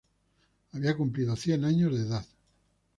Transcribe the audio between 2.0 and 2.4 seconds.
edad.